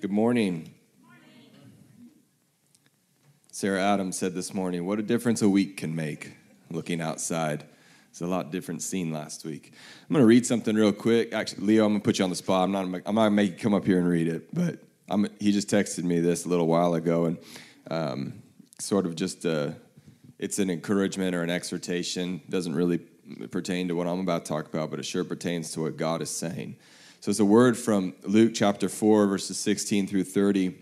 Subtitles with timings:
[0.00, 0.72] Good morning.
[3.52, 6.32] Sarah Adams said this morning, What a difference a week can make
[6.70, 7.64] looking outside.
[8.08, 9.74] It's a lot different scene last week.
[10.08, 11.34] I'm going to read something real quick.
[11.34, 12.64] Actually, Leo, I'm going to put you on the spot.
[12.64, 14.78] I'm not, I'm not going to make you come up here and read it, but
[15.10, 17.38] I'm, he just texted me this a little while ago, and
[17.90, 18.42] um,
[18.78, 19.76] sort of just a,
[20.38, 22.40] it's an encouragement or an exhortation.
[22.48, 23.00] Doesn't really
[23.50, 26.22] pertain to what I'm about to talk about, but it sure pertains to what God
[26.22, 26.76] is saying.
[27.20, 30.74] So it's a word from Luke chapter 4, verses 16 through 30.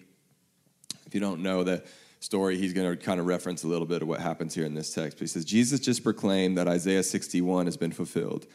[1.04, 1.82] If you don't know the
[2.20, 4.72] story, he's going to kind of reference a little bit of what happens here in
[4.72, 5.18] this text.
[5.18, 8.46] But he says, Jesus just proclaimed that Isaiah 61 has been fulfilled.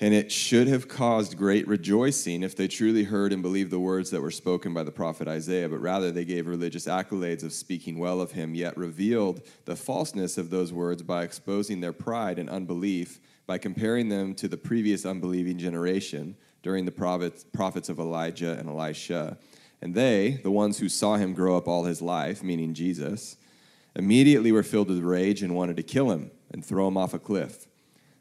[0.00, 4.10] And it should have caused great rejoicing if they truly heard and believed the words
[4.10, 8.00] that were spoken by the prophet Isaiah, but rather they gave religious accolades of speaking
[8.00, 12.50] well of him, yet revealed the falseness of those words by exposing their pride and
[12.50, 18.68] unbelief, by comparing them to the previous unbelieving generation during the prophets of Elijah and
[18.68, 19.38] Elisha.
[19.82, 23.36] And they, the ones who saw him grow up all his life, meaning Jesus,
[23.96, 27.18] immediately were filled with rage and wanted to kill him and throw him off a
[27.18, 27.66] cliff.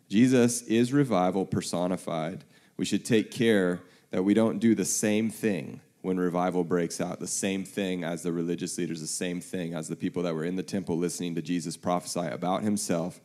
[0.08, 2.44] Jesus is revival personified.
[2.78, 3.82] We should take care
[4.12, 8.24] that we don't do the same thing when revival breaks out, the same thing as
[8.24, 11.36] the religious leaders, the same thing as the people that were in the temple listening
[11.36, 13.20] to Jesus prophesy about himself.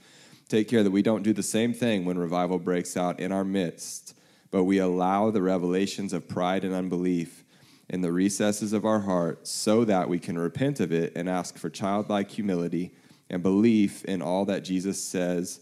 [0.49, 3.45] Take care that we don't do the same thing when revival breaks out in our
[3.45, 4.15] midst
[4.55, 7.43] but we allow the revelations of pride and unbelief
[7.91, 11.59] in the recesses of our heart so that we can repent of it and ask
[11.59, 12.93] for childlike humility
[13.29, 15.59] and belief in all that Jesus says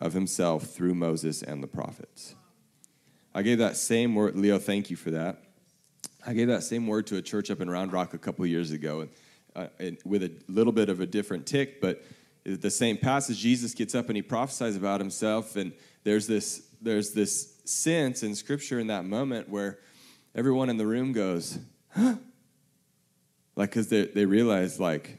[0.00, 2.34] of himself through Moses and the prophets.
[3.34, 5.42] I gave that same word, Leo, thank you for that.
[6.26, 8.70] I gave that same word to a church up in Round Rock a couple years
[8.70, 9.08] ago
[9.54, 9.66] uh,
[10.06, 12.02] with a little bit of a different tick, but
[12.44, 17.12] the same passage, Jesus gets up and he prophesies about himself, and there's this, there's
[17.12, 19.78] this sense in scripture in that moment where
[20.34, 21.58] everyone in the room goes,
[21.90, 22.16] huh?
[23.54, 25.18] Like, because they, they realize, like,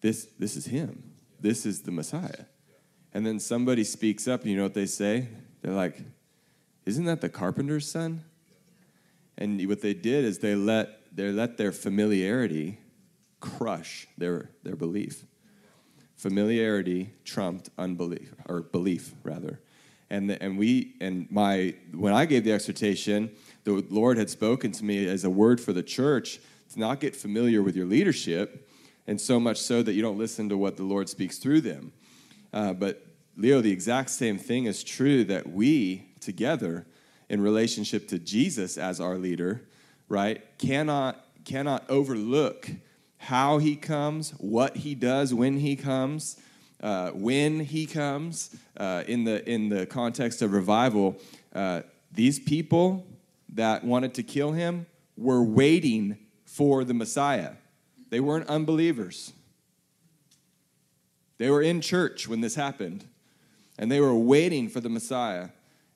[0.00, 1.12] this, this is him.
[1.40, 2.44] This is the Messiah.
[3.14, 5.28] And then somebody speaks up, and you know what they say?
[5.62, 5.98] They're like,
[6.84, 8.24] Isn't that the carpenter's son?
[9.38, 12.78] And what they did is they let, they let their familiarity
[13.40, 15.24] crush their, their belief.
[16.16, 19.60] Familiarity trumped unbelief, or belief, rather
[20.10, 23.30] and the, and we and my when I gave the exhortation,
[23.64, 26.40] the Lord had spoken to me as a word for the church
[26.72, 28.68] to not get familiar with your leadership,
[29.06, 31.92] and so much so that you don't listen to what the Lord speaks through them.
[32.52, 36.86] Uh, but Leo, the exact same thing is true that we together,
[37.28, 39.62] in relationship to Jesus as our leader,
[40.08, 42.70] right, cannot cannot overlook
[43.18, 46.36] how he comes, what he does when he comes
[46.82, 51.16] uh, when he comes uh, in, the, in the context of revival,
[51.54, 53.06] uh, these people
[53.54, 54.86] that wanted to kill him
[55.16, 57.52] were waiting for the Messiah.
[58.10, 59.32] They weren't unbelievers.
[61.38, 63.04] They were in church when this happened,
[63.78, 65.50] and they were waiting for the Messiah.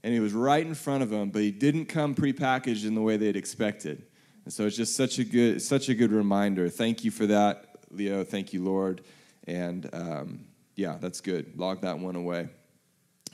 [0.04, 3.00] And he was right in front of them, but he didn't come prepackaged in the
[3.00, 4.04] way they'd expected.
[4.44, 6.68] And so it's just such a good, such a good reminder.
[6.68, 8.24] Thank you for that, Leo.
[8.24, 9.02] Thank you, Lord.
[9.46, 10.44] And um,
[10.74, 11.58] yeah, that's good.
[11.58, 12.48] Log that one away.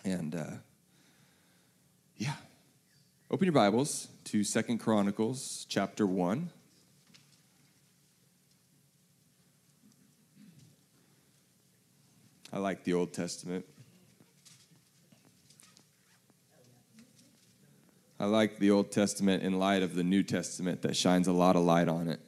[0.04, 0.56] And uh,
[2.16, 2.34] yeah,
[3.30, 6.50] open your Bibles to Second Chronicles chapter 1.
[12.52, 13.66] I like the Old Testament.
[18.18, 21.54] I like the Old Testament in light of the New Testament that shines a lot
[21.54, 22.20] of light on it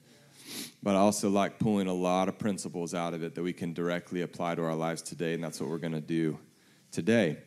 [0.82, 3.72] but I also like pulling a lot of principles out of it that we can
[3.72, 6.38] directly apply to our lives today, and that's what we're going to do
[6.90, 7.38] today.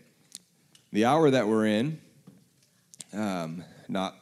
[0.91, 1.99] The hour that we're in,
[3.13, 4.15] um, not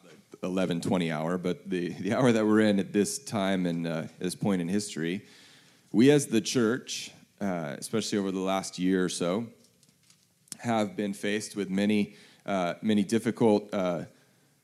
[0.43, 4.03] 11, 20 hour, but the, the hour that we're in at this time and uh,
[4.19, 5.21] this point in history,
[5.91, 7.11] we as the church,
[7.41, 9.47] uh, especially over the last year or so,
[10.59, 14.03] have been faced with many, uh, many difficult uh,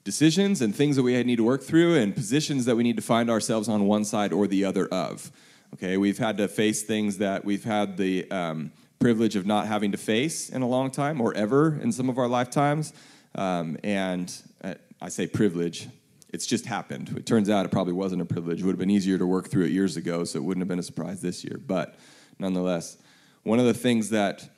[0.08, 3.02] decisions and things that we need to work through and positions that we need to
[3.02, 5.30] find ourselves on one side or the other of.
[5.74, 9.92] Okay, we've had to face things that we've had the um, privilege of not having
[9.92, 12.94] to face in a long time or ever in some of our lifetimes.
[13.36, 14.34] Um, and
[14.64, 15.90] uh, I say privilege,
[16.30, 17.14] it's just happened.
[17.18, 18.62] It turns out it probably wasn't a privilege.
[18.62, 20.70] It would have been easier to work through it years ago, so it wouldn't have
[20.70, 21.60] been a surprise this year.
[21.68, 21.96] But
[22.40, 22.98] nonetheless,
[23.44, 24.50] one of the things that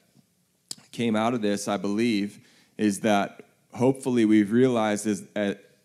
[0.92, 2.40] came out of this, I believe,
[2.78, 5.24] is that hopefully we've realized as,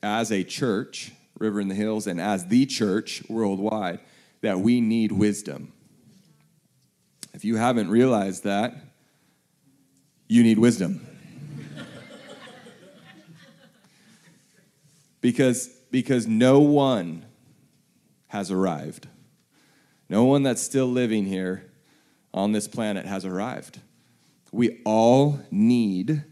[0.02, 4.00] as a church, River in the Hills, and as the church worldwide,
[4.40, 5.72] that we need wisdom.
[7.32, 8.75] If you haven't realized that,
[10.28, 11.06] you need wisdom.
[15.20, 17.25] because because no one
[18.26, 19.06] has arrived.
[20.08, 21.70] No one that's still living here
[22.34, 23.78] on this planet has arrived.
[24.50, 26.25] We all need,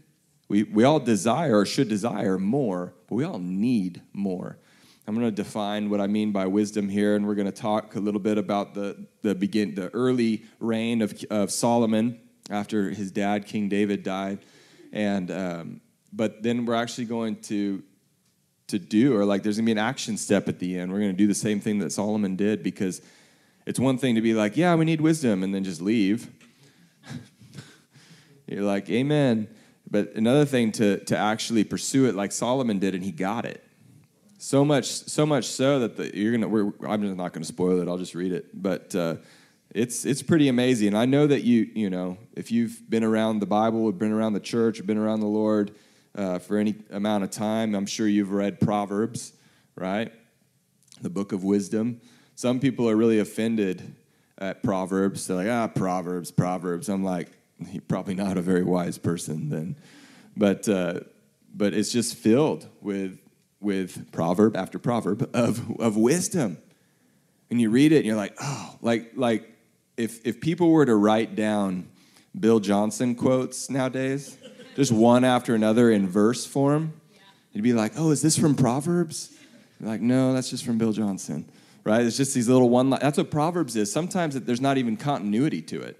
[0.53, 4.59] we, we all desire or should desire more, but we all need more.
[5.07, 7.95] I'm going to define what I mean by wisdom here, and we're going to talk
[7.95, 12.19] a little bit about the, the, begin, the early reign of, of Solomon
[12.51, 14.45] after his dad, King David, died.
[14.91, 17.81] And, um, but then we're actually going to
[18.67, 20.99] to do or like there's going to be an action step at the end we're
[20.99, 23.01] going to do the same thing that solomon did because
[23.67, 26.31] it's one thing to be like yeah we need wisdom and then just leave
[28.47, 29.47] you're like amen
[29.93, 33.63] but another thing to, to actually pursue it like solomon did and he got it
[34.37, 37.87] so much so much so that the, you're gonna i'm just not to spoil it
[37.87, 39.15] i'll just read it but uh,
[39.73, 43.39] it's it's pretty amazing And i know that you you know if you've been around
[43.39, 45.71] the bible been around the church been around the lord
[46.15, 47.75] uh, for any amount of time.
[47.75, 49.33] I'm sure you've read Proverbs,
[49.75, 50.11] right?
[51.01, 52.01] The book of wisdom.
[52.35, 53.95] Some people are really offended
[54.37, 55.27] at Proverbs.
[55.27, 56.89] They're like, ah, Proverbs, Proverbs.
[56.89, 57.29] I'm like,
[57.59, 59.75] you're probably not a very wise person then.
[60.35, 61.01] But, uh,
[61.53, 63.19] but it's just filled with,
[63.59, 66.57] with proverb after proverb of, of wisdom.
[67.49, 69.49] And you read it and you're like, oh, like, like
[69.97, 71.87] if, if people were to write down
[72.37, 74.37] Bill Johnson quotes nowadays,
[74.75, 76.93] just one after another in verse form.
[77.51, 79.31] You'd be like, oh, is this from Proverbs?
[79.79, 81.47] You're like, no, that's just from Bill Johnson,
[81.83, 82.03] right?
[82.03, 82.89] It's just these little one.
[82.89, 83.91] That's what Proverbs is.
[83.91, 85.99] Sometimes there's not even continuity to it.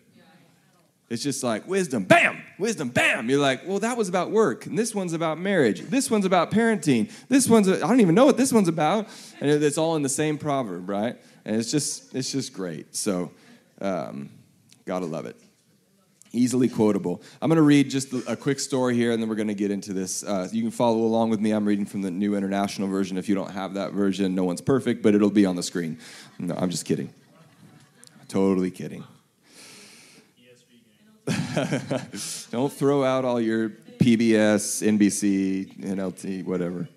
[1.09, 3.29] It's just like wisdom, bam, wisdom, bam.
[3.29, 5.81] You're like, well, that was about work, and this one's about marriage.
[5.81, 7.11] This one's about parenting.
[7.29, 9.07] This one's I don't even know what this one's about,
[9.39, 11.15] and it's all in the same proverb, right?
[11.45, 12.95] And it's just it's just great.
[12.95, 13.31] So,
[13.79, 14.29] um,
[14.85, 15.35] gotta love it
[16.33, 17.21] easily quotable.
[17.41, 19.71] I'm going to read just a quick story here, and then we're going to get
[19.71, 20.23] into this.
[20.23, 21.51] Uh, you can follow along with me.
[21.51, 23.17] I'm reading from the New International Version.
[23.17, 26.00] If you don't have that version, no one's perfect, but it'll be on the screen.
[26.39, 27.13] No, I'm just kidding.
[28.27, 29.03] Totally kidding.
[32.51, 36.87] don't throw out all your PBS, NBC, NLT, whatever.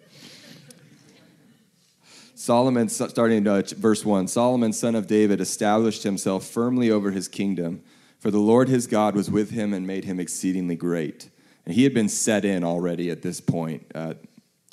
[2.34, 7.82] Solomon, starting in verse 1 Solomon, son of David, established himself firmly over his kingdom
[8.26, 11.30] for the Lord his God was with him and made him exceedingly great.
[11.64, 14.14] And he had been set in already at this point, uh,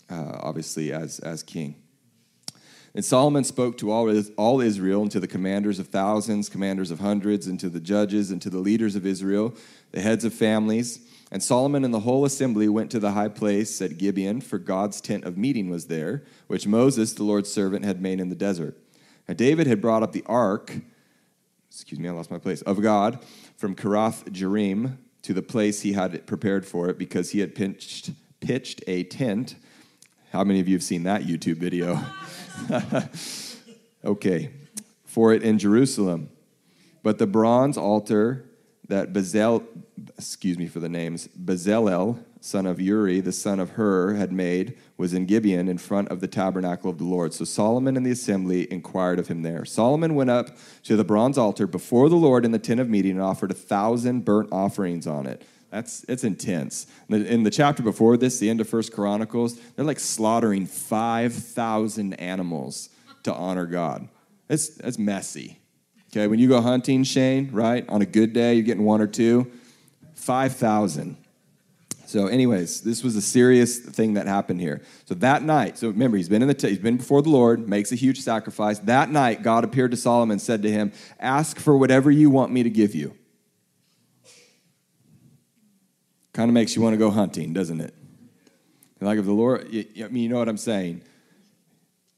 [0.09, 1.75] uh, obviously, as, as king.
[2.95, 6.99] And Solomon spoke to all, all Israel and to the commanders of thousands, commanders of
[6.99, 9.55] hundreds, and to the judges and to the leaders of Israel,
[9.91, 10.99] the heads of families.
[11.31, 15.01] And Solomon and the whole assembly went to the high place at Gibeon, for God's
[15.01, 18.77] tent of meeting was there, which Moses, the Lord's servant, had made in the desert.
[19.27, 20.75] Now David had brought up the ark,
[21.71, 23.17] excuse me, I lost my place, of God
[23.57, 28.11] from Kiriath Jearim to the place he had prepared for it because he had pitched,
[28.39, 29.55] pitched a tent.
[30.31, 31.99] How many of you have seen that YouTube video?
[34.05, 34.51] okay,
[35.05, 36.29] for it in Jerusalem.
[37.03, 38.45] But the bronze altar
[38.87, 39.63] that Bezel,
[40.17, 44.77] excuse me for the names, Bezalel, son of Uri, the son of Hur, had made
[44.97, 47.33] was in Gibeon in front of the tabernacle of the Lord.
[47.33, 49.63] So Solomon and the assembly inquired of him there.
[49.63, 53.13] Solomon went up to the bronze altar before the Lord in the tent of meeting
[53.13, 55.41] and offered a thousand burnt offerings on it.
[55.73, 56.85] That's it's intense.
[57.09, 62.13] In the chapter before this, the end of First Chronicles, they're like slaughtering five thousand
[62.13, 62.89] animals
[63.23, 64.07] to honor God.
[64.47, 65.57] It's that's messy.
[66.11, 67.89] Okay, when you go hunting, Shane, right?
[67.89, 69.51] On a good day, you're getting one or two.
[70.13, 71.17] Five thousand.
[72.05, 74.83] So, anyways, this was a serious thing that happened here.
[75.05, 77.67] So that night, so remember, he's been in the t- he's been before the Lord,
[77.67, 78.77] makes a huge sacrifice.
[78.77, 82.51] That night, God appeared to Solomon and said to him, "Ask for whatever you want
[82.51, 83.15] me to give you."
[86.33, 87.93] Kind of makes you want to go hunting, doesn't it?
[88.99, 91.01] Like if the Lord, I mean, you know what I'm saying.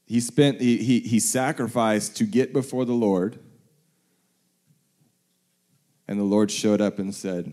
[0.06, 3.40] He spent he he, he sacrificed to get before the Lord,
[6.06, 7.52] and the Lord showed up and said,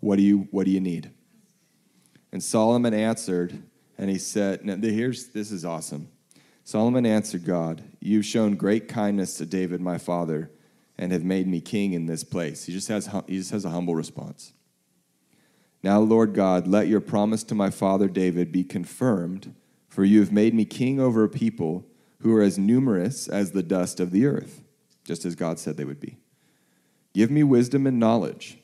[0.00, 1.10] "What do you what do you need?"
[2.30, 3.62] And Solomon answered,
[3.98, 6.08] and he said, now here's this is awesome.
[6.62, 10.50] Solomon answered God, You've shown great kindness to David, my father,
[10.96, 12.66] and have made me king in this place.
[12.66, 14.52] He just has, he just has a humble response.
[15.82, 19.54] Now, Lord God, let your promise to my father David be confirmed,
[19.88, 21.86] for you have made me king over a people
[22.20, 24.62] who are as numerous as the dust of the earth,
[25.04, 26.18] just as God said they would be.
[27.14, 28.58] Give me wisdom and knowledge,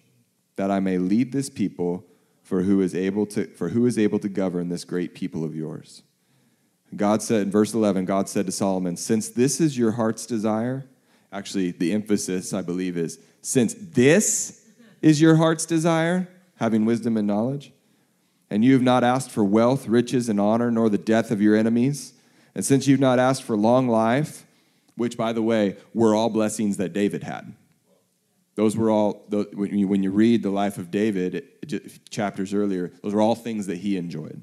[0.56, 2.04] that I may lead this people
[2.42, 5.56] for who is able to for who is able to govern this great people of
[5.56, 6.02] yours.
[6.94, 10.86] God said in verse 11, God said to Solomon, Since this is your heart's desire,
[11.32, 14.64] actually, the emphasis, I believe, is since this
[15.02, 17.72] is your heart's desire, having wisdom and knowledge,
[18.50, 21.56] and you have not asked for wealth, riches, and honor, nor the death of your
[21.56, 22.12] enemies,
[22.54, 24.46] And since you've not asked for long life,
[24.96, 27.54] which, by the way, were all blessings that David had.
[28.54, 31.44] Those were all, when you read the life of David,
[32.10, 34.40] chapters earlier, those were all things that he enjoyed.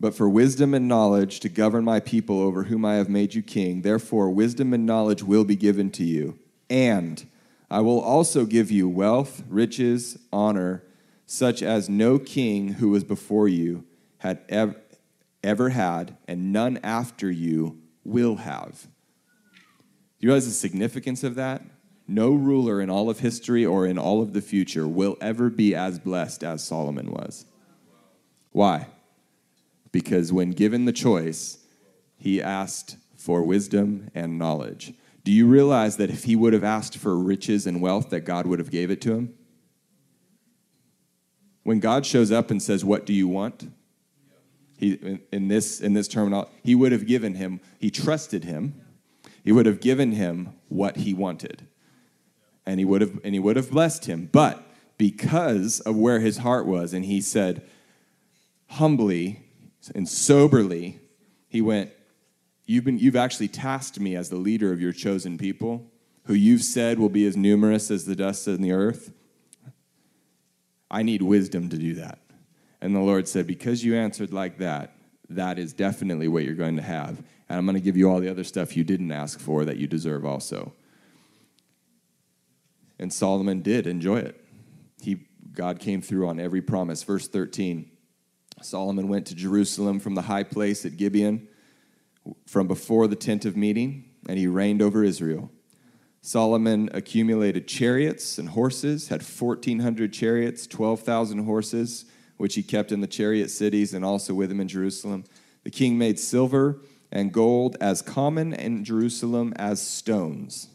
[0.00, 3.42] But for wisdom and knowledge to govern my people over whom I have made you
[3.42, 6.40] king, therefore wisdom and knowledge will be given to you.
[6.68, 7.24] And
[7.72, 10.84] I will also give you wealth, riches, honor,
[11.24, 13.84] such as no king who was before you
[14.18, 14.76] had ever
[15.42, 18.82] ever had, and none after you will have.
[18.82, 19.58] Do
[20.20, 21.62] you realize the significance of that?
[22.06, 25.74] No ruler in all of history or in all of the future will ever be
[25.74, 27.46] as blessed as Solomon was.
[28.50, 28.86] Why?
[29.90, 31.58] Because when given the choice,
[32.18, 34.92] he asked for wisdom and knowledge.
[35.24, 38.46] Do you realize that if he would have asked for riches and wealth that God
[38.46, 39.34] would have gave it to him?
[41.62, 43.70] When God shows up and says, "What do you want?"
[44.82, 48.74] he, in, this, in this terminal, he would have given him, he trusted him,
[49.44, 51.68] he would have given him what he wanted.
[52.66, 54.28] And he would have, and he would have blessed him.
[54.32, 54.66] But
[54.98, 57.62] because of where his heart was, and he said,
[58.70, 59.44] humbly
[59.94, 60.98] and soberly,
[61.48, 61.92] he went,
[62.64, 65.90] You've, been, you've actually tasked me as the leader of your chosen people,
[66.24, 69.12] who you've said will be as numerous as the dust in the earth.
[70.90, 72.18] I need wisdom to do that.
[72.80, 74.94] And the Lord said, Because you answered like that,
[75.28, 77.18] that is definitely what you're going to have.
[77.48, 79.76] And I'm going to give you all the other stuff you didn't ask for that
[79.76, 80.72] you deserve also.
[82.98, 84.44] And Solomon did enjoy it.
[85.00, 87.02] He, God came through on every promise.
[87.02, 87.88] Verse 13
[88.60, 91.48] Solomon went to Jerusalem from the high place at Gibeon,
[92.46, 95.50] from before the tent of meeting, and he reigned over Israel.
[96.20, 102.04] Solomon accumulated chariots and horses, had 1,400 chariots, 12,000 horses
[102.36, 105.24] which he kept in the chariot cities and also with him in Jerusalem.
[105.62, 106.80] The king made silver
[107.12, 110.68] and gold as common in Jerusalem as stones,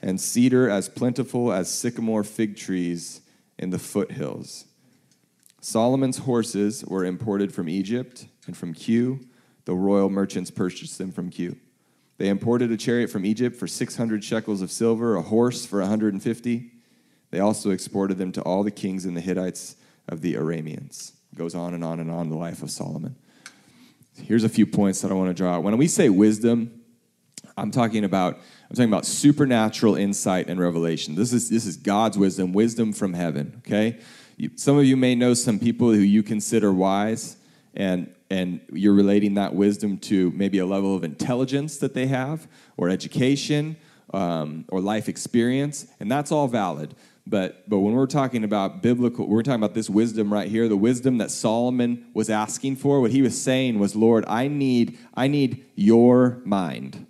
[0.00, 3.22] and cedar as plentiful as sycamore fig trees
[3.58, 4.66] in the foothills.
[5.60, 9.26] Solomon's horses were imported from Egypt and from Kue.
[9.64, 11.56] The royal merchants purchased them from Kue.
[12.16, 16.70] They imported a chariot from Egypt for 600 shekels of silver, a horse for 150.
[17.30, 19.76] They also exported them to all the kings and the Hittites
[20.08, 21.12] of the Arameans.
[21.32, 23.16] It goes on and on and on the life of Solomon.
[24.22, 25.64] Here's a few points that I want to draw out.
[25.64, 26.80] When we say wisdom,
[27.56, 28.38] I'm talking about
[28.70, 31.14] I'm talking about supernatural insight and revelation.
[31.14, 33.60] This is this is God's wisdom, wisdom from heaven.
[33.66, 33.98] Okay,
[34.36, 37.36] you, some of you may know some people who you consider wise,
[37.74, 42.48] and and you're relating that wisdom to maybe a level of intelligence that they have,
[42.76, 43.76] or education,
[44.12, 46.96] um, or life experience, and that's all valid.
[47.28, 50.76] But, but when we're talking about biblical, we're talking about this wisdom right here, the
[50.76, 53.00] wisdom that Solomon was asking for.
[53.00, 57.06] What he was saying was, Lord, I need, I need your mind.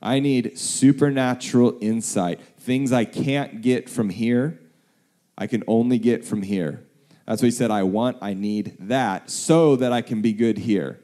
[0.00, 2.40] I need supernatural insight.
[2.56, 4.60] Things I can't get from here,
[5.36, 6.84] I can only get from here.
[7.26, 10.58] That's what he said, I want, I need that so that I can be good
[10.58, 11.00] here.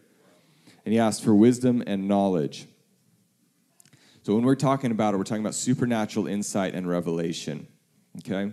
[0.85, 2.67] And he asked for wisdom and knowledge.
[4.23, 7.67] So when we're talking about it, we're talking about supernatural insight and revelation.
[8.19, 8.53] Okay?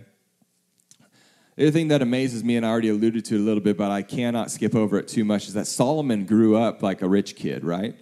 [1.56, 3.76] The other thing that amazes me, and I already alluded to it a little bit,
[3.76, 7.08] but I cannot skip over it too much, is that Solomon grew up like a
[7.08, 7.96] rich kid, right?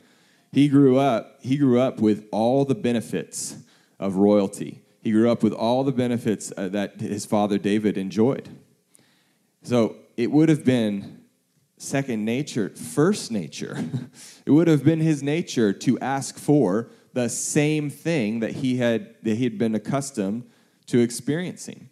[0.53, 3.57] He grew up, he grew up with all the benefits
[3.99, 4.83] of royalty.
[5.01, 8.49] He grew up with all the benefits uh, that his father David enjoyed.
[9.65, 11.23] So it would have been
[11.79, 13.83] second nature, first nature.
[14.47, 19.15] it would have been his nature to ask for the same thing that he had
[19.23, 20.45] that he had been accustomed
[20.87, 21.89] to experiencing.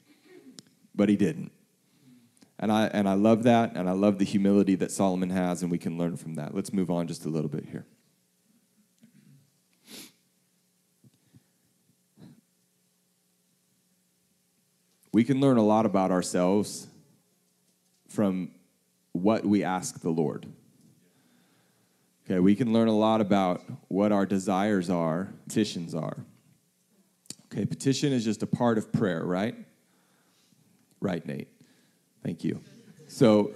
[0.95, 1.51] But he didn't.
[2.59, 5.71] And I, and I love that, and I love the humility that Solomon has, and
[5.71, 6.55] we can learn from that.
[6.55, 7.87] Let's move on just a little bit here.
[15.13, 16.87] We can learn a lot about ourselves
[18.13, 18.51] from
[19.13, 20.47] what we ask the Lord.
[22.25, 26.19] Okay, we can learn a lot about what our desires are, petitions are.
[27.47, 29.55] Okay, petition is just a part of prayer, right?
[31.01, 31.49] Right, Nate.
[32.23, 32.61] Thank you.
[33.09, 33.53] So,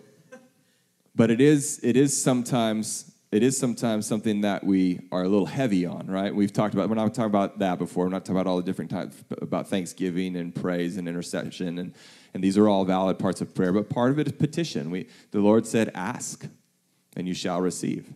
[1.14, 5.46] but it is it is sometimes it is sometimes something that we are a little
[5.46, 6.34] heavy on, right?
[6.34, 8.04] We've talked about we're not talking about that before.
[8.04, 11.94] We're not talking about all the different types about thanksgiving and praise and intercession and
[12.34, 13.72] and these are all valid parts of prayer.
[13.72, 14.90] But part of it is petition.
[14.90, 16.46] We the Lord said, "Ask,
[17.16, 18.12] and you shall receive."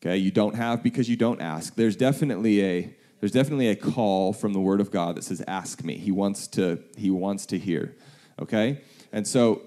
[0.00, 1.74] Okay, you don't have because you don't ask.
[1.74, 5.82] There's definitely a there's definitely a call from the word of god that says ask
[5.82, 7.96] me he wants to he wants to hear
[8.40, 8.82] okay
[9.12, 9.62] and so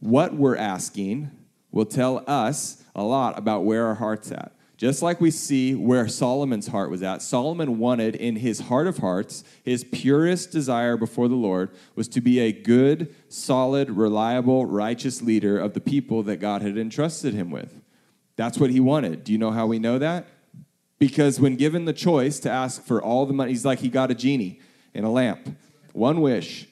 [0.00, 1.30] what we're asking
[1.70, 4.52] will tell us a lot about where our heart's at.
[4.80, 8.96] Just like we see where Solomon's heart was at, Solomon wanted in his heart of
[8.96, 15.20] hearts, his purest desire before the Lord was to be a good, solid, reliable, righteous
[15.20, 17.82] leader of the people that God had entrusted him with.
[18.36, 19.22] That's what he wanted.
[19.22, 20.26] Do you know how we know that?
[20.98, 24.10] Because when given the choice to ask for all the money, he's like he got
[24.10, 24.60] a genie
[24.94, 25.58] in a lamp.
[25.92, 26.69] One wish.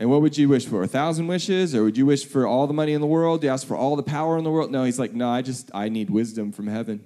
[0.00, 0.82] And what would you wish for?
[0.82, 1.74] A thousand wishes?
[1.74, 3.42] Or would you wish for all the money in the world?
[3.42, 4.72] Do you ask for all the power in the world?
[4.72, 7.04] No, he's like, no, I just, I need wisdom from heaven.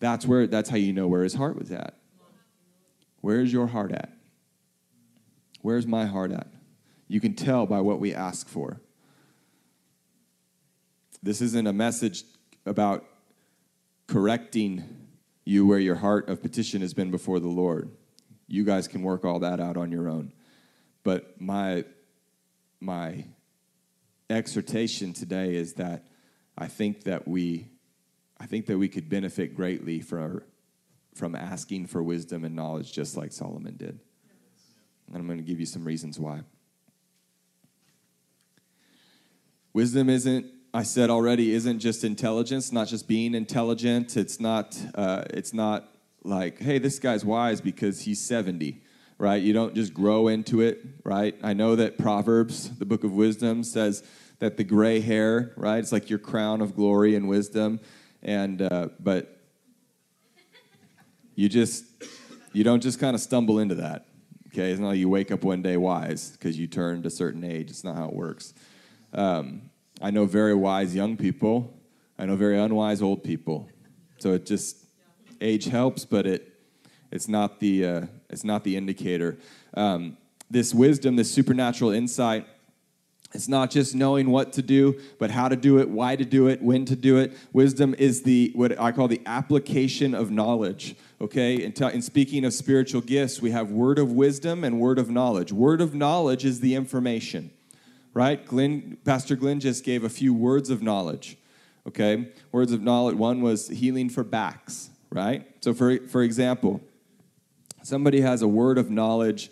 [0.00, 1.94] That's where that's how you know where his heart was at.
[3.20, 4.10] Where's your heart at?
[5.62, 6.48] Where's my heart at?
[7.06, 8.80] You can tell by what we ask for.
[11.22, 12.24] This isn't a message
[12.66, 13.04] about
[14.08, 15.06] correcting
[15.44, 17.92] you where your heart of petition has been before the Lord.
[18.48, 20.32] You guys can work all that out on your own.
[21.04, 21.84] But my
[22.80, 23.24] my
[24.28, 26.06] exhortation today is that
[26.58, 27.68] I think that we
[28.44, 30.42] I think that we could benefit greatly from,
[31.14, 33.98] from asking for wisdom and knowledge just like Solomon did.
[35.08, 36.42] And I'm going to give you some reasons why.
[39.72, 44.16] Wisdom isn't, I said already, isn't just intelligence, not just being intelligent.
[44.16, 45.88] It's not, uh, it's not
[46.22, 48.82] like, hey, this guy's wise because he's 70,
[49.18, 49.42] right?
[49.42, 51.34] You don't just grow into it, right?
[51.42, 54.02] I know that Proverbs, the book of wisdom, says
[54.40, 55.78] that the gray hair, right?
[55.78, 57.80] It's like your crown of glory and wisdom
[58.24, 59.38] and uh, but
[61.34, 61.84] you just
[62.52, 64.06] you don't just kind of stumble into that
[64.48, 67.44] okay it's not like you wake up one day wise because you turned a certain
[67.44, 68.54] age it's not how it works
[69.12, 71.78] um, i know very wise young people
[72.18, 73.68] i know very unwise old people
[74.18, 74.86] so it just
[75.40, 76.50] age helps but it
[77.10, 79.38] it's not the uh, it's not the indicator
[79.74, 80.18] um,
[80.50, 82.46] this wisdom this supernatural insight
[83.34, 86.46] it's not just knowing what to do, but how to do it, why to do
[86.46, 87.36] it, when to do it.
[87.52, 90.94] Wisdom is the what I call the application of knowledge.
[91.20, 95.00] Okay, and, t- and speaking of spiritual gifts, we have word of wisdom and word
[95.00, 95.52] of knowledge.
[95.52, 97.50] Word of knowledge is the information,
[98.12, 98.44] right?
[98.46, 101.36] Glenn, Pastor Glenn just gave a few words of knowledge.
[101.88, 103.16] Okay, words of knowledge.
[103.16, 105.44] One was healing for backs, right?
[105.60, 106.80] So, for for example,
[107.84, 109.50] somebody has a word of knowledge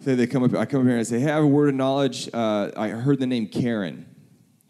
[0.00, 1.48] say they come up, I come up here and I say, hey, I have a
[1.48, 2.28] word of knowledge.
[2.32, 4.06] Uh, I heard the name Karen.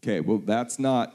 [0.02, 1.14] Okay, well, that's not,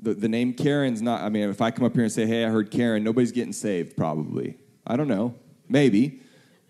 [0.00, 2.44] the, the name Karen's not, I mean, if I come up here and say, hey,
[2.44, 4.56] I heard Karen, nobody's getting saved probably.
[4.86, 5.34] I don't know,
[5.68, 6.20] maybe.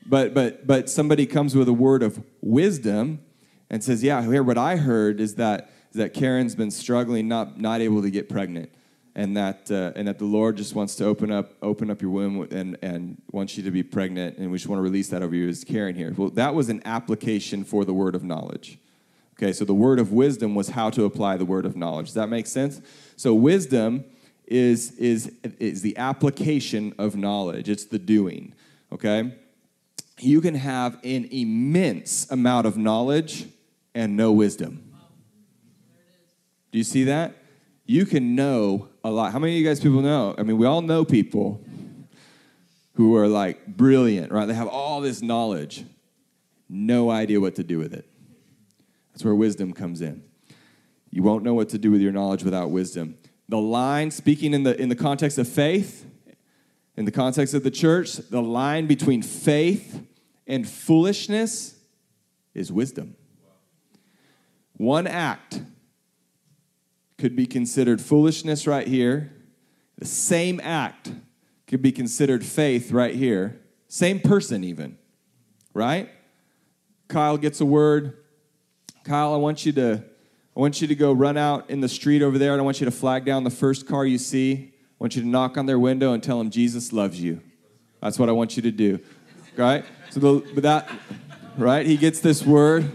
[0.07, 3.20] But, but, but somebody comes with a word of wisdom
[3.70, 7.61] and says, yeah, here, what I heard is that, is that Karen's been struggling, not,
[7.61, 8.70] not able to get pregnant
[9.16, 12.11] and that uh, and that the Lord just wants to open up open up your
[12.11, 15.22] womb and and wants you to be pregnant, and we just want to release that
[15.22, 16.12] over you as Karen here.
[16.16, 18.79] Well, that was an application for the word of knowledge.
[19.37, 22.07] Okay, so the word of wisdom was how to apply the word of knowledge.
[22.07, 22.81] Does that make sense?
[23.16, 24.05] So wisdom
[24.46, 27.68] is is is the application of knowledge.
[27.68, 28.55] It's the doing.
[28.92, 29.33] Okay,
[30.20, 33.46] you can have an immense amount of knowledge
[33.94, 34.92] and no wisdom.
[36.72, 37.37] Do you see that?
[37.87, 39.33] You can know a lot.
[39.33, 40.35] How many of you guys people know?
[40.38, 41.64] I mean, we all know people
[42.94, 44.47] who are like brilliant, right?
[44.47, 45.85] They have all this knowledge,
[46.68, 48.09] no idea what to do with it.
[49.12, 50.23] That's where wisdom comes in.
[51.11, 53.16] You won't know what to do with your knowledge without wisdom.
[53.49, 56.07] The line, speaking in the, in the context of faith,
[56.97, 60.05] in the context of the church, the line between faith
[60.47, 61.79] and foolishness
[62.55, 63.16] is wisdom.
[64.77, 65.61] One act
[67.18, 69.33] could be considered foolishness right here.
[69.98, 71.12] The same act
[71.66, 73.61] could be considered faith right here.
[73.88, 74.98] Same person, even,
[75.72, 76.11] right?
[77.09, 78.16] Kyle gets a word.
[79.05, 80.03] Kyle, I want you to,
[80.57, 82.81] I want you to go run out in the street over there, and I want
[82.81, 84.72] you to flag down the first car you see.
[84.74, 87.40] I want you to knock on their window and tell them Jesus loves you.
[88.00, 89.00] That's what I want you to do,
[89.57, 89.85] right?
[90.11, 90.88] So the, that,
[91.57, 91.87] right?
[91.87, 92.90] He gets this word.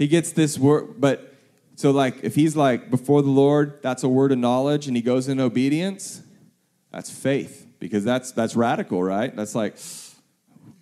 [0.00, 1.34] He gets this word, but
[1.76, 5.02] so like if he's like before the Lord, that's a word of knowledge, and he
[5.02, 6.22] goes in obedience,
[6.90, 9.34] that's faith because that's that's radical, right?
[9.36, 9.76] That's like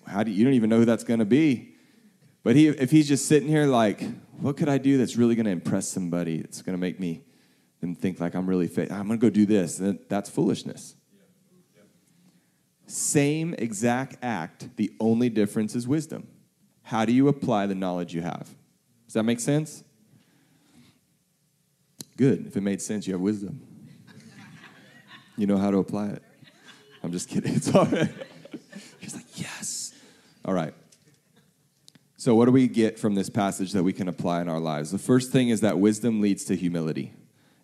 [0.06, 1.74] how do you, don't even know who that's going to be.
[2.44, 4.00] But he, if he's just sitting here like,
[4.40, 6.36] what could I do that's really going to impress somebody?
[6.36, 7.22] It's going to make me
[7.80, 8.90] them think like I'm really faith.
[8.90, 9.80] I'm going to go do this.
[9.80, 10.94] and That's foolishness.
[12.86, 14.76] Same exact act.
[14.76, 16.28] The only difference is wisdom.
[16.82, 18.48] How do you apply the knowledge you have?
[19.08, 19.82] Does that make sense?
[22.18, 22.46] Good.
[22.46, 23.58] If it made sense, you have wisdom.
[25.38, 26.22] You know how to apply it.
[27.02, 27.54] I'm just kidding.
[27.56, 28.12] It's all right.
[28.98, 29.94] He's like, yes.
[30.44, 30.74] All right.
[32.18, 34.90] So, what do we get from this passage that we can apply in our lives?
[34.90, 37.14] The first thing is that wisdom leads to humility,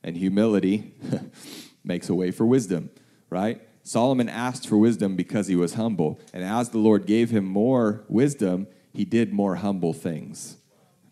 [0.02, 0.94] and humility
[1.84, 2.88] makes a way for wisdom,
[3.28, 3.60] right?
[3.82, 8.02] Solomon asked for wisdom because he was humble, and as the Lord gave him more
[8.08, 10.56] wisdom, he did more humble things,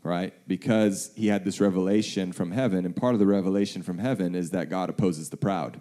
[0.02, 0.34] right?
[0.46, 4.50] Because he had this revelation from heaven, and part of the revelation from heaven is
[4.50, 5.80] that God opposes the proud.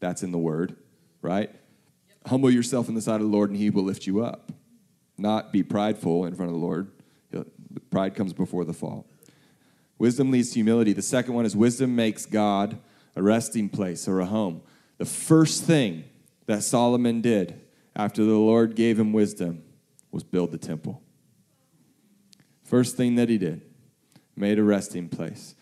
[0.00, 0.76] That's in the word,
[1.22, 1.50] right?
[2.26, 4.52] Humble yourself in the sight of the Lord, and he will lift you up
[5.16, 6.90] not be prideful in front of the Lord.
[7.90, 9.06] Pride comes before the fall.
[9.98, 10.92] Wisdom leads to humility.
[10.92, 12.78] The second one is wisdom makes God
[13.16, 14.62] a resting place or a home.
[14.98, 16.04] The first thing
[16.46, 17.60] that Solomon did
[17.94, 19.62] after the Lord gave him wisdom
[20.10, 21.00] was build the temple.
[22.74, 23.60] First thing that he did,
[24.34, 25.54] made a resting place.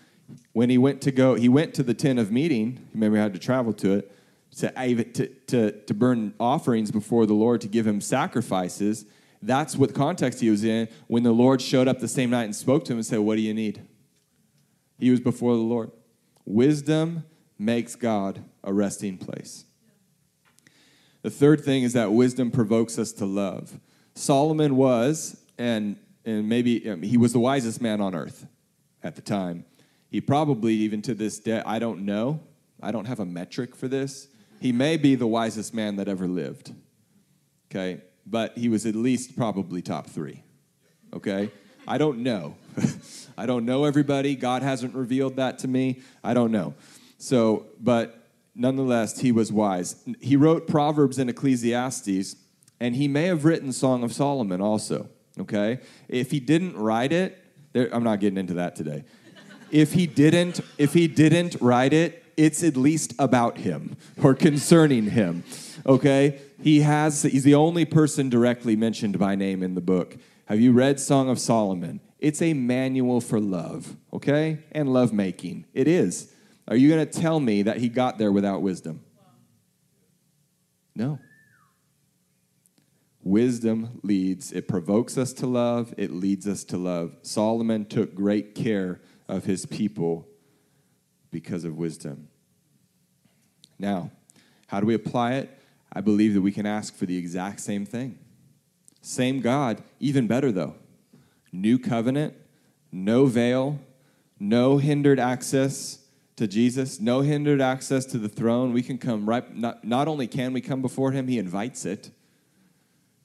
[0.54, 2.88] When he went to go, he went to the tent of meeting.
[2.94, 4.10] Remember, he had to travel to it
[4.56, 9.04] to, to, to, to burn offerings before the Lord to give him sacrifices.
[9.42, 12.56] That's what context he was in when the Lord showed up the same night and
[12.56, 13.82] spoke to him and said, What do you need?
[14.98, 15.90] He was before the Lord.
[16.46, 17.24] Wisdom
[17.58, 19.66] makes God a resting place.
[21.20, 23.78] The third thing is that wisdom provokes us to love.
[24.14, 28.46] Solomon was, and, and maybe mean, he was the wisest man on earth
[29.02, 29.64] at the time.
[30.08, 32.40] He probably, even to this day, I don't know,
[32.80, 34.28] I don't have a metric for this.
[34.60, 36.72] He may be the wisest man that ever lived.
[37.70, 38.02] Okay?
[38.26, 40.42] but he was at least probably top three.
[41.12, 41.50] Okay?
[41.86, 42.56] I don't know.
[43.38, 44.36] I don't know everybody.
[44.36, 46.00] God hasn't revealed that to me.
[46.22, 46.74] I don't know.
[47.18, 49.96] So, but nonetheless, he was wise.
[50.20, 52.36] He wrote Proverbs and Ecclesiastes,
[52.80, 55.08] and he may have written Song of Solomon also.
[55.38, 55.80] Okay?
[56.08, 57.38] If he didn't write it,
[57.72, 59.04] there, I'm not getting into that today.
[59.70, 65.10] If he didn't, if he didn't write it, it's at least about him or concerning
[65.10, 65.44] him.
[65.86, 66.40] Okay?
[66.62, 70.16] He has he's the only person directly mentioned by name in the book.
[70.46, 72.00] Have you read Song of Solomon?
[72.18, 74.58] It's a manual for love, okay?
[74.70, 75.66] And love making.
[75.74, 76.32] It is.
[76.68, 79.02] Are you going to tell me that he got there without wisdom?
[80.94, 81.18] No.
[83.22, 84.52] Wisdom leads.
[84.52, 87.16] It provokes us to love, it leads us to love.
[87.22, 90.26] Solomon took great care of his people
[91.30, 92.28] because of wisdom.
[93.78, 94.10] Now,
[94.66, 95.58] how do we apply it?
[95.92, 98.18] I believe that we can ask for the exact same thing.
[99.00, 100.74] Same God, even better though.
[101.52, 102.34] New covenant,
[102.90, 103.78] no veil,
[104.38, 105.98] no hindered access
[106.36, 108.72] to Jesus, no hindered access to the throne.
[108.72, 112.10] We can come right, not, not only can we come before Him, He invites it.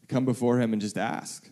[0.08, 1.50] Come before Him and just ask.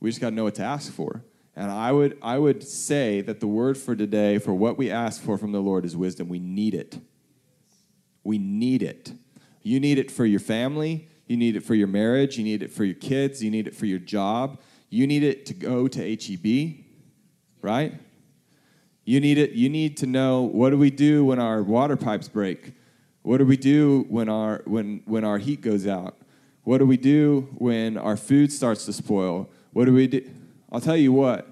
[0.00, 1.24] We just got to know what to ask for.
[1.56, 5.20] And I would, I would say that the word for today, for what we ask
[5.20, 6.28] for from the Lord, is wisdom.
[6.28, 6.98] We need it.
[8.24, 9.12] We need it.
[9.62, 11.08] You need it for your family.
[11.26, 12.38] You need it for your marriage.
[12.38, 13.42] You need it for your kids.
[13.42, 14.58] You need it for your job.
[14.88, 16.84] You need it to go to HEB,
[17.62, 17.94] right?
[19.04, 19.52] You need it.
[19.52, 22.72] You need to know what do we do when our water pipes break?
[23.22, 26.16] What do we do when our when when our heat goes out?
[26.64, 29.48] What do we do when our food starts to spoil?
[29.72, 30.28] What do we do?
[30.70, 31.48] I'll tell you what.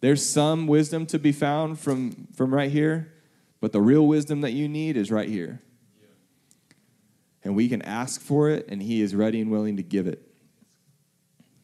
[0.00, 3.12] There's some wisdom to be found from from right here,
[3.60, 5.62] but the real wisdom that you need is right here
[7.48, 10.22] and we can ask for it, and He is ready and willing to give it.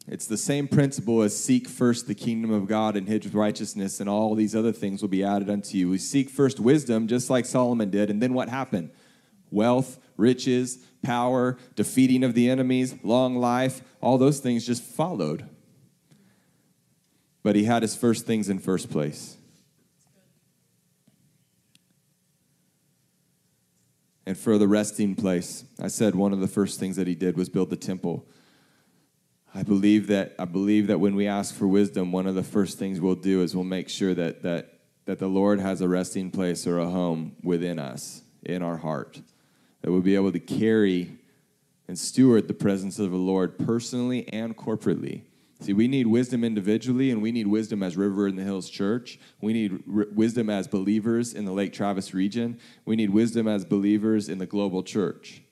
[0.06, 4.08] It's the same principle as seek first the kingdom of God and his righteousness, and
[4.08, 5.90] all these other things will be added unto you.
[5.90, 8.90] We seek first wisdom, just like Solomon did, and then what happened?
[9.54, 15.48] Wealth, riches, power, defeating of the enemies, long life, all those things just followed.
[17.42, 19.36] But he had his first things in first place.
[24.26, 25.64] and for the resting place.
[25.80, 28.26] I said one of the first things that he did was build the temple.
[29.54, 32.78] I believe that I believe that when we ask for wisdom, one of the first
[32.78, 36.30] things we'll do is we'll make sure that that that the Lord has a resting
[36.30, 39.20] place or a home within us, in our heart.
[39.84, 41.18] That we'll be able to carry
[41.88, 45.24] and steward the presence of the Lord personally and corporately.
[45.60, 49.18] See, we need wisdom individually, and we need wisdom as River in the Hills Church.
[49.42, 52.58] We need r- wisdom as believers in the Lake Travis region.
[52.86, 55.42] We need wisdom as believers in the global church.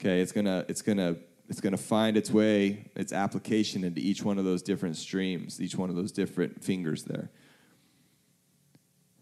[0.00, 1.16] Okay, it's gonna, it's gonna,
[1.50, 5.76] it's gonna find its way, its application into each one of those different streams, each
[5.76, 7.28] one of those different fingers there.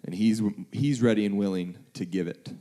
[0.05, 0.40] And he's,
[0.71, 2.53] he's ready and willing to give it.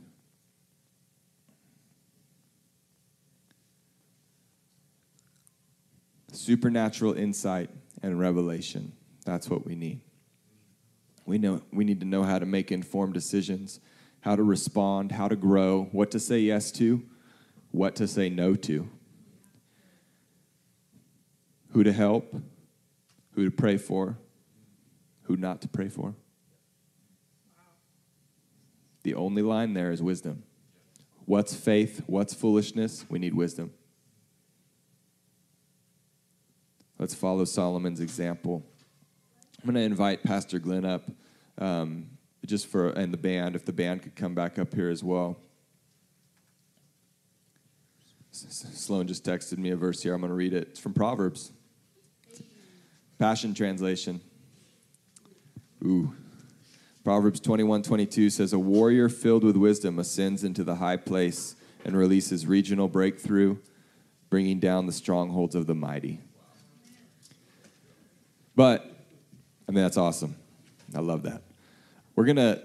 [6.34, 7.70] Supernatural insight
[8.02, 8.92] and revelation.
[9.24, 10.00] That's what we need.
[11.26, 13.80] We know we need to know how to make informed decisions,
[14.20, 17.02] how to respond, how to grow, what to say yes to,
[17.70, 18.88] what to say no to.
[21.70, 22.34] Who to help,
[23.32, 24.18] who to pray for,
[25.22, 26.14] who not to pray for.
[29.02, 30.44] The only line there is wisdom.
[31.24, 32.02] What's faith?
[32.06, 33.04] What's foolishness?
[33.08, 33.72] We need wisdom.
[37.04, 38.64] Let's follow Solomon's example.
[39.60, 41.02] I'm going to invite Pastor Glenn up
[41.58, 42.06] um,
[42.46, 45.36] just for, and the band, if the band could come back up here as well.
[48.30, 50.14] Sloan just texted me a verse here.
[50.14, 50.68] I'm going to read it.
[50.68, 51.52] It's from Proverbs.
[53.18, 54.22] Passion Translation.
[55.84, 56.14] Ooh.
[57.04, 61.98] Proverbs 21 22 says, A warrior filled with wisdom ascends into the high place and
[61.98, 63.58] releases regional breakthrough,
[64.30, 66.20] bringing down the strongholds of the mighty.
[68.56, 68.84] But,
[69.68, 70.36] I mean, that's awesome.
[70.94, 71.42] I love that.
[72.14, 72.62] We're to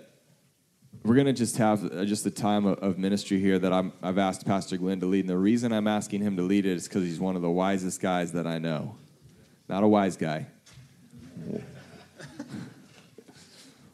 [1.04, 4.45] we're to just have uh, just a time of, ministry here that I'm, I've asked
[4.45, 5.21] Pastor Glenn to lead.
[5.21, 7.49] And the reason I'm asking him to lead it is because he's one of the
[7.49, 8.95] wisest guys that I know.
[9.69, 10.47] Not a wise guy.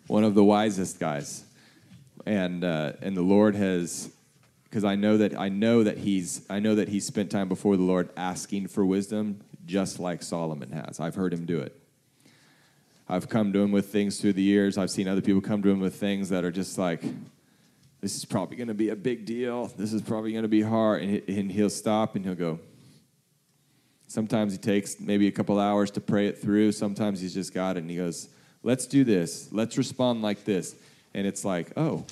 [0.07, 1.43] one of the wisest guys.
[2.25, 4.09] And, uh, and the Lord has,
[4.63, 7.77] because I know that I know that he's I know that he's spent time before
[7.77, 10.99] the Lord asking for wisdom, just like Solomon has.
[10.99, 11.79] I've heard him do it.
[13.07, 14.77] I've come to him with things through the years.
[14.77, 17.03] I've seen other people come to him with things that are just like,
[18.01, 19.67] this is probably going to be a big deal.
[19.77, 21.03] This is probably going to be hard.
[21.03, 22.59] And he'll stop and he'll go.
[24.07, 26.71] Sometimes he takes maybe a couple hours to pray it through.
[26.71, 28.29] Sometimes he's just got it and he goes,
[28.63, 29.49] let's do this.
[29.51, 30.75] Let's respond like this.
[31.13, 32.05] And it's like, oh,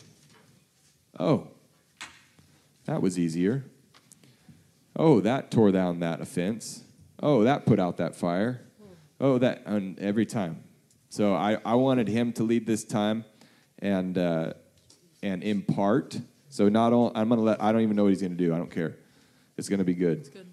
[1.20, 1.48] oh,
[2.86, 3.64] that was easier.
[4.96, 6.84] Oh, that tore down that offense.
[7.22, 8.62] Oh, that put out that fire.
[9.20, 10.64] Oh, that, and every time.
[11.14, 13.24] So I, I wanted him to lead this time
[13.78, 14.54] and uh,
[15.22, 16.20] and impart.
[16.50, 18.52] So not only I'm gonna let I don't even know what he's gonna do.
[18.52, 18.98] I don't care.
[19.56, 20.28] It's gonna be good.
[20.34, 20.52] good.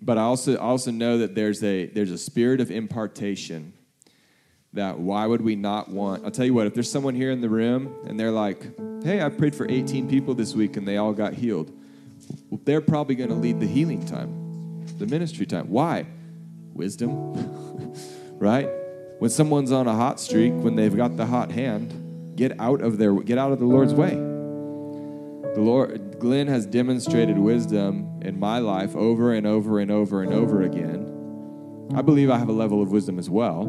[0.00, 3.72] But I also also know that there's a there's a spirit of impartation
[4.72, 7.40] that why would we not want I'll tell you what, if there's someone here in
[7.40, 10.98] the room and they're like, Hey, I prayed for 18 people this week and they
[10.98, 11.72] all got healed.
[12.50, 15.70] Well, they're probably gonna lead the healing time, the ministry time.
[15.70, 16.06] Why?
[16.72, 17.96] Wisdom.
[18.38, 18.68] right?
[19.22, 22.98] When someone's on a hot streak, when they've got the hot hand, get out of
[22.98, 24.16] their get out of the Lord's way.
[24.16, 30.32] The Lord Glenn has demonstrated wisdom in my life over and over and over and
[30.32, 31.88] over again.
[31.94, 33.64] I believe I have a level of wisdom as well,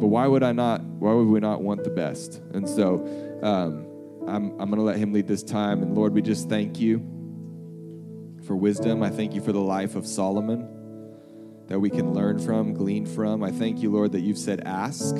[0.00, 0.82] but why would I not?
[0.82, 2.42] Why would we not want the best?
[2.52, 2.96] And so,
[3.44, 3.86] um,
[4.26, 5.84] I'm I'm going to let him lead this time.
[5.84, 6.98] And Lord, we just thank you
[8.44, 9.04] for wisdom.
[9.04, 10.75] I thank you for the life of Solomon
[11.68, 13.42] that we can learn from, glean from.
[13.42, 15.16] I thank you, Lord, that you've said ask.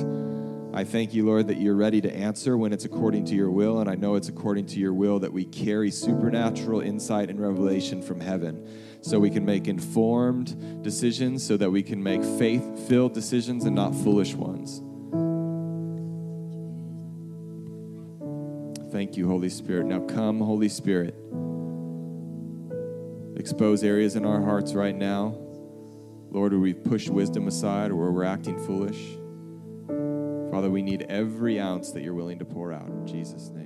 [0.73, 3.81] I thank you, Lord, that you're ready to answer when it's according to your will.
[3.81, 8.03] And I know it's according to your will that we carry supernatural insight and revelation
[8.03, 8.69] from heaven
[9.01, 13.75] so we can make informed decisions, so that we can make faith filled decisions and
[13.75, 14.83] not foolish ones.
[18.93, 19.87] Thank you, Holy Spirit.
[19.87, 21.15] Now come, Holy Spirit.
[23.37, 25.46] Expose areas in our hearts right now
[26.31, 29.17] Lord, where we've pushed wisdom aside or where we're acting foolish.
[30.51, 32.89] Father, we need every ounce that you're willing to pour out.
[32.89, 33.66] In Jesus' name.